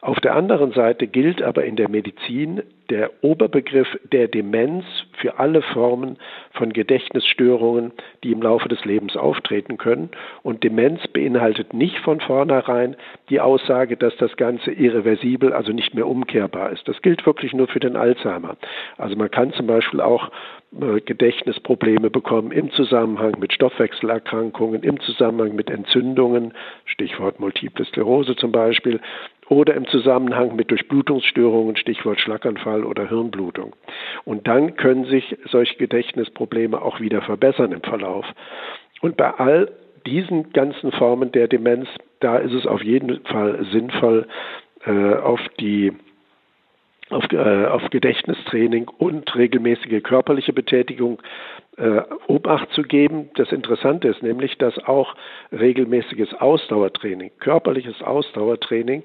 Auf 0.00 0.20
der 0.20 0.34
anderen 0.34 0.72
Seite 0.72 1.06
gilt 1.06 1.42
aber 1.42 1.64
in 1.64 1.76
der 1.76 1.88
Medizin 1.88 2.62
der 2.90 3.10
Oberbegriff 3.22 3.88
der 4.12 4.28
Demenz 4.28 4.84
für 5.18 5.38
alle 5.38 5.62
Formen 5.62 6.18
von 6.52 6.72
Gedächtnisstörungen, 6.72 7.92
die 8.22 8.32
im 8.32 8.42
Laufe 8.42 8.68
des 8.68 8.84
Lebens 8.84 9.16
auftreten 9.16 9.78
können. 9.78 10.10
Und 10.42 10.62
Demenz 10.62 11.06
beinhaltet 11.08 11.72
nicht 11.72 11.98
von 11.98 12.20
vornherein 12.20 12.96
die 13.30 13.40
Aussage, 13.40 13.96
dass 13.96 14.16
das 14.16 14.36
Ganze 14.36 14.70
irreversibel, 14.70 15.52
also 15.52 15.72
nicht 15.72 15.94
mehr 15.94 16.06
umkehrbar 16.06 16.70
ist. 16.70 16.86
Das 16.86 17.00
gilt 17.02 17.24
wirklich 17.26 17.52
nur 17.54 17.68
für 17.68 17.80
den 17.80 17.96
Alzheimer. 17.96 18.56
Also 18.98 19.16
man 19.16 19.30
kann 19.30 19.52
zum 19.52 19.66
Beispiel 19.66 20.00
auch 20.00 20.30
äh, 20.80 21.00
Gedächtnisprobleme 21.00 22.10
bekommen 22.10 22.50
im 22.50 22.70
Zusammenhang 22.72 23.36
mit 23.38 23.52
Stoffwechselerkrankungen, 23.52 24.82
im 24.82 25.00
Zusammenhang 25.00 25.54
mit 25.54 25.70
Entzündungen, 25.70 26.52
Stichwort 26.84 27.40
Multiple 27.40 27.84
Sklerose 27.84 28.36
zum 28.36 28.52
Beispiel, 28.52 29.00
oder 29.48 29.74
im 29.74 29.86
Zusammenhang 29.86 30.56
mit 30.56 30.70
Durchblutungsstörungen, 30.70 31.76
Stichwort 31.76 32.20
Schlaganfall 32.20 32.84
oder 32.84 33.08
Hirnblutung. 33.08 33.74
Und 34.24 34.46
dann 34.46 34.76
können 34.76 35.04
sich 35.06 35.36
solche 35.50 35.76
Gedächtnisprobleme 35.76 36.80
auch 36.80 37.00
wieder 37.00 37.22
verbessern 37.22 37.72
im 37.72 37.82
Verlauf. 37.82 38.26
Und 39.00 39.16
bei 39.16 39.30
all 39.34 39.70
diesen 40.06 40.52
ganzen 40.52 40.92
Formen 40.92 41.32
der 41.32 41.48
Demenz, 41.48 41.88
da 42.20 42.38
ist 42.38 42.52
es 42.52 42.66
auf 42.66 42.82
jeden 42.82 43.22
Fall 43.24 43.66
sinnvoll, 43.72 44.26
äh, 44.86 45.14
auf 45.14 45.40
die 45.60 45.92
auf, 47.10 47.24
äh, 47.32 47.66
auf 47.66 47.82
Gedächtnistraining 47.90 48.88
und 48.88 49.34
regelmäßige 49.34 50.02
körperliche 50.02 50.52
Betätigung 50.52 51.20
äh, 51.76 52.02
Obacht 52.28 52.70
zu 52.72 52.82
geben. 52.82 53.30
Das 53.34 53.52
Interessante 53.52 54.08
ist 54.08 54.22
nämlich, 54.22 54.56
dass 54.58 54.78
auch 54.86 55.14
regelmäßiges 55.52 56.34
Ausdauertraining, 56.34 57.30
körperliches 57.38 58.00
Ausdauertraining 58.02 59.04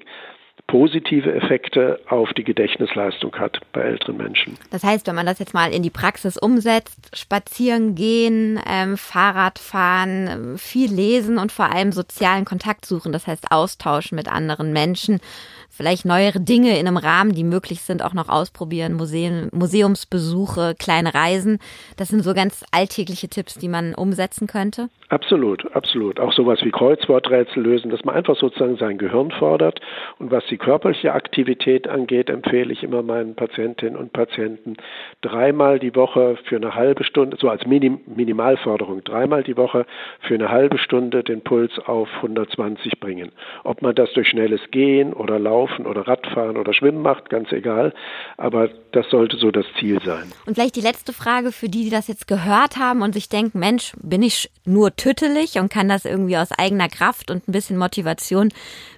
positive 0.66 1.32
Effekte 1.32 2.00
auf 2.08 2.32
die 2.34 2.44
Gedächtnisleistung 2.44 3.34
hat 3.36 3.58
bei 3.72 3.80
älteren 3.80 4.16
Menschen. 4.16 4.56
Das 4.70 4.84
heißt, 4.84 5.06
wenn 5.06 5.14
man 5.14 5.26
das 5.26 5.38
jetzt 5.38 5.54
mal 5.54 5.72
in 5.72 5.82
die 5.82 5.90
Praxis 5.90 6.36
umsetzt, 6.36 7.16
spazieren 7.16 7.94
gehen, 7.94 8.60
ähm, 8.68 8.96
Fahrrad 8.96 9.58
fahren, 9.58 10.56
viel 10.58 10.92
lesen 10.92 11.38
und 11.38 11.50
vor 11.50 11.72
allem 11.72 11.92
sozialen 11.92 12.44
Kontakt 12.44 12.86
suchen, 12.86 13.12
das 13.12 13.26
heißt 13.26 13.50
austauschen 13.50 14.16
mit 14.16 14.30
anderen 14.30 14.72
Menschen, 14.72 15.20
vielleicht 15.70 16.04
neuere 16.04 16.40
Dinge 16.40 16.78
in 16.78 16.86
einem 16.86 16.96
Rahmen, 16.96 17.32
die 17.32 17.44
möglich 17.44 17.80
sind, 17.80 18.04
auch 18.04 18.12
noch 18.12 18.28
ausprobieren, 18.28 18.94
Museen, 18.94 19.48
Museumsbesuche, 19.52 20.74
kleine 20.78 21.14
Reisen. 21.14 21.58
Das 21.96 22.08
sind 22.08 22.22
so 22.22 22.34
ganz 22.34 22.64
alltägliche 22.72 23.28
Tipps, 23.28 23.54
die 23.54 23.68
man 23.68 23.94
umsetzen 23.94 24.46
könnte. 24.46 24.88
Absolut, 25.08 25.64
absolut. 25.74 26.20
Auch 26.20 26.32
sowas 26.32 26.60
wie 26.62 26.70
Kreuzworträtsel 26.70 27.62
lösen, 27.62 27.90
dass 27.90 28.04
man 28.04 28.14
einfach 28.14 28.36
sozusagen 28.36 28.76
sein 28.76 28.98
Gehirn 28.98 29.30
fordert. 29.32 29.80
Und 30.18 30.30
was 30.30 30.44
die 30.46 30.58
körperliche 30.58 31.12
Aktivität 31.12 31.88
angeht, 31.88 32.30
empfehle 32.30 32.72
ich 32.72 32.82
immer 32.82 33.02
meinen 33.02 33.34
Patientinnen 33.34 33.96
und 33.96 34.12
Patienten 34.12 34.76
dreimal 35.20 35.78
die 35.78 35.96
Woche 35.96 36.36
für 36.44 36.56
eine 36.56 36.74
halbe 36.74 37.04
Stunde, 37.04 37.36
so 37.40 37.48
als 37.48 37.66
Minim 37.66 38.00
Minimalforderung, 38.06 39.02
dreimal 39.02 39.42
die 39.42 39.56
Woche 39.56 39.84
für 40.20 40.34
eine 40.34 40.48
halbe 40.48 40.78
Stunde 40.78 41.24
den 41.24 41.42
Puls 41.42 41.72
auf 41.86 42.08
120 42.16 43.00
bringen. 43.00 43.32
Ob 43.64 43.82
man 43.82 43.94
das 43.94 44.12
durch 44.12 44.28
schnelles 44.28 44.60
Gehen 44.70 45.12
oder 45.12 45.38
Laufen 45.38 45.59
Laufen 45.60 45.86
oder 45.86 46.06
Radfahren 46.06 46.56
oder 46.56 46.72
Schwimmen 46.72 47.02
macht, 47.02 47.28
ganz 47.28 47.52
egal. 47.52 47.92
Aber 48.36 48.68
das 48.92 49.08
sollte 49.10 49.36
so 49.36 49.50
das 49.50 49.66
Ziel 49.78 50.00
sein. 50.04 50.32
Und 50.46 50.54
vielleicht 50.54 50.76
die 50.76 50.80
letzte 50.80 51.12
Frage 51.12 51.52
für 51.52 51.68
die, 51.68 51.84
die 51.84 51.90
das 51.90 52.08
jetzt 52.08 52.26
gehört 52.26 52.78
haben 52.78 53.02
und 53.02 53.12
sich 53.12 53.28
denken, 53.28 53.58
Mensch, 53.58 53.92
bin 54.02 54.22
ich 54.22 54.50
nur 54.64 54.96
tüttelig 54.96 55.58
und 55.58 55.70
kann 55.70 55.88
das 55.88 56.04
irgendwie 56.04 56.38
aus 56.38 56.52
eigener 56.52 56.88
Kraft 56.88 57.30
und 57.30 57.46
ein 57.46 57.52
bisschen 57.52 57.76
Motivation 57.76 58.48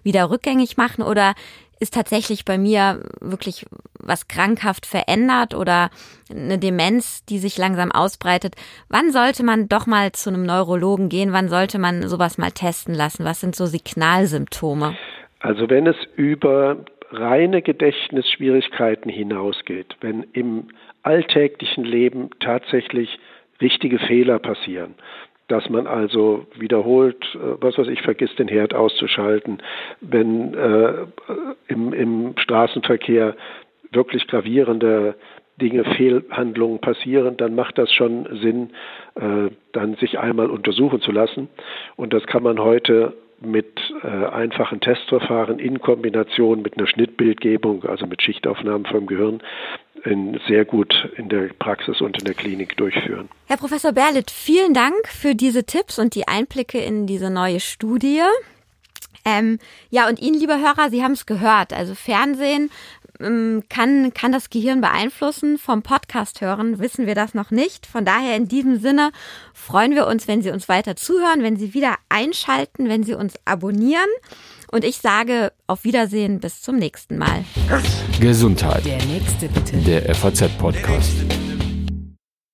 wieder 0.04 0.30
rückgängig 0.30 0.76
machen 0.76 1.02
oder 1.02 1.34
ist 1.80 1.94
tatsächlich 1.94 2.44
bei 2.44 2.58
mir 2.58 3.02
wirklich 3.20 3.66
was 3.98 4.28
krankhaft 4.28 4.86
verändert 4.86 5.52
oder 5.54 5.90
eine 6.30 6.58
Demenz, 6.58 7.24
die 7.24 7.40
sich 7.40 7.58
langsam 7.58 7.90
ausbreitet. 7.90 8.54
Wann 8.88 9.10
sollte 9.10 9.42
man 9.42 9.68
doch 9.68 9.86
mal 9.86 10.12
zu 10.12 10.30
einem 10.30 10.46
Neurologen 10.46 11.08
gehen? 11.08 11.32
Wann 11.32 11.48
sollte 11.48 11.80
man 11.80 12.08
sowas 12.08 12.38
mal 12.38 12.52
testen 12.52 12.94
lassen? 12.94 13.24
Was 13.24 13.40
sind 13.40 13.56
so 13.56 13.66
Signalsymptome? 13.66 14.96
Also 15.42 15.68
wenn 15.68 15.88
es 15.88 15.96
über 16.16 16.76
reine 17.10 17.62
Gedächtnisschwierigkeiten 17.62 19.10
hinausgeht, 19.10 19.96
wenn 20.00 20.24
im 20.32 20.68
alltäglichen 21.02 21.84
Leben 21.84 22.30
tatsächlich 22.40 23.18
richtige 23.60 23.98
Fehler 23.98 24.38
passieren, 24.38 24.94
dass 25.48 25.68
man 25.68 25.86
also 25.88 26.46
wiederholt, 26.56 27.22
äh, 27.34 27.60
was 27.60 27.76
weiß 27.76 27.88
ich, 27.88 28.02
vergisst, 28.02 28.38
den 28.38 28.48
Herd 28.48 28.72
auszuschalten, 28.72 29.58
wenn 30.00 30.54
äh, 30.54 31.06
im, 31.66 31.92
im 31.92 32.34
Straßenverkehr 32.38 33.36
wirklich 33.90 34.26
gravierende 34.28 35.16
Dinge, 35.60 35.84
Fehlhandlungen 35.84 36.78
passieren, 36.78 37.36
dann 37.36 37.54
macht 37.54 37.76
das 37.78 37.92
schon 37.92 38.26
Sinn, 38.40 38.70
äh, 39.16 39.50
dann 39.72 39.96
sich 39.96 40.18
einmal 40.18 40.50
untersuchen 40.50 41.00
zu 41.00 41.12
lassen. 41.12 41.48
Und 41.96 42.12
das 42.14 42.24
kann 42.26 42.42
man 42.42 42.58
heute 42.58 43.12
mit 43.44 43.78
äh, 44.02 44.06
einfachen 44.06 44.80
Testverfahren 44.80 45.58
in 45.58 45.80
Kombination 45.80 46.62
mit 46.62 46.76
einer 46.76 46.86
Schnittbildgebung, 46.86 47.84
also 47.84 48.06
mit 48.06 48.22
Schichtaufnahmen 48.22 48.86
vom 48.86 49.06
Gehirn, 49.06 49.42
in, 50.04 50.40
sehr 50.48 50.64
gut 50.64 50.94
in 51.16 51.28
der 51.28 51.50
Praxis 51.58 52.00
und 52.00 52.18
in 52.18 52.24
der 52.24 52.34
Klinik 52.34 52.76
durchführen. 52.76 53.28
Herr 53.46 53.56
Professor 53.56 53.92
Berlitt, 53.92 54.30
vielen 54.30 54.74
Dank 54.74 55.08
für 55.08 55.34
diese 55.34 55.64
Tipps 55.64 55.98
und 55.98 56.14
die 56.14 56.26
Einblicke 56.26 56.78
in 56.78 57.06
diese 57.06 57.30
neue 57.30 57.60
Studie. 57.60 58.22
Ähm, 59.24 59.58
ja, 59.90 60.08
und 60.08 60.20
Ihnen, 60.20 60.38
liebe 60.38 60.58
Hörer, 60.58 60.90
Sie 60.90 61.02
haben 61.04 61.12
es 61.12 61.26
gehört. 61.26 61.72
Also 61.72 61.94
Fernsehen 61.94 62.70
kann, 63.18 64.12
kann 64.14 64.32
das 64.32 64.50
Gehirn 64.50 64.80
beeinflussen. 64.80 65.58
Vom 65.58 65.82
Podcast 65.82 66.40
hören 66.40 66.78
wissen 66.78 67.06
wir 67.06 67.14
das 67.14 67.34
noch 67.34 67.50
nicht. 67.50 67.86
Von 67.86 68.04
daher 68.04 68.36
in 68.36 68.48
diesem 68.48 68.80
Sinne 68.80 69.12
freuen 69.54 69.94
wir 69.94 70.06
uns, 70.06 70.28
wenn 70.28 70.42
Sie 70.42 70.50
uns 70.50 70.68
weiter 70.68 70.96
zuhören, 70.96 71.42
wenn 71.42 71.56
Sie 71.56 71.74
wieder 71.74 71.96
einschalten, 72.08 72.88
wenn 72.88 73.04
Sie 73.04 73.14
uns 73.14 73.34
abonnieren. 73.44 74.08
Und 74.70 74.84
ich 74.84 74.98
sage 74.98 75.52
auf 75.66 75.84
Wiedersehen 75.84 76.40
bis 76.40 76.62
zum 76.62 76.76
nächsten 76.76 77.18
Mal. 77.18 77.44
Gesundheit. 78.20 78.84
Der 78.86 79.04
nächste 79.04 79.48
bitte. 79.48 79.76
Der 79.78 80.14
FAZ-Podcast. 80.14 81.41